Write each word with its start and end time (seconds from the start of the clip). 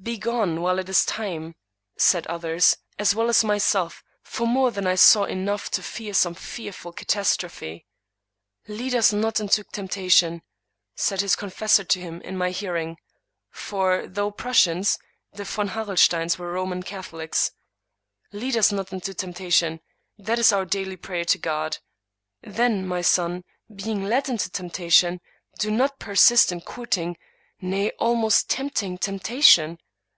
"Begone, 0.10 0.62
while 0.62 0.78
it 0.78 0.88
is 0.88 1.04
time!" 1.04 1.54
said 1.98 2.26
others, 2.26 2.74
as 2.98 3.14
well 3.14 3.28
as 3.28 3.44
myself; 3.44 4.02
for 4.22 4.46
more 4.46 4.70
than 4.70 4.86
I 4.86 4.94
saw 4.94 5.24
enough 5.24 5.70
to 5.72 5.82
fear 5.82 6.14
some 6.14 6.32
fearful 6.32 6.92
catastrophe." 6.94 7.84
Lead 8.66 8.94
us 8.94 9.12
not 9.12 9.40
into 9.40 9.62
temp 9.62 9.90
tation!" 9.90 10.40
said 10.96 11.20
his 11.20 11.36
confessor 11.36 11.84
to 11.84 12.00
him 12.00 12.22
in 12.22 12.34
my 12.38 12.48
hearing 12.48 12.96
(for, 13.50 14.06
though 14.06 14.30
Prussians, 14.30 14.98
the 15.34 15.44
Von 15.44 15.68
Harrelsteins 15.68 16.38
were 16.38 16.50
Roman 16.50 16.82
Catho 16.82 17.18
lics), 17.22 17.50
"lead 18.32 18.56
us 18.56 18.72
not 18.72 18.94
into 18.94 19.12
temptation!— 19.12 19.80
^that 20.18 20.38
is 20.38 20.50
our 20.50 20.64
daily 20.64 20.96
prayer 20.96 21.26
to 21.26 21.36
God. 21.36 21.76
Then, 22.40 22.86
my 22.88 23.02
son, 23.02 23.44
being 23.72 24.02
led 24.04 24.30
into 24.30 24.48
temptation, 24.50 25.20
do 25.58 25.70
not 25.70 25.90
you 26.00 26.06
persist 26.06 26.50
in 26.52 26.62
courting, 26.62 27.18
nay, 27.60 27.90
almost 27.98 28.48
tempting 28.48 28.96
temptation. 28.96 29.78